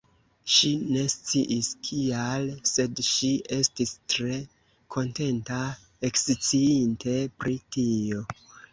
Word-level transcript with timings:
Ŝi 0.51 0.69
ne 0.93 1.01
sciis 1.13 1.69
kial, 1.87 2.49
sed 2.71 3.03
ŝi 3.09 3.31
estis 3.59 3.93
tre 4.15 4.41
kontenta, 4.99 5.63
eksciinte 6.13 7.19
pri 7.41 7.59
tio. 7.77 8.29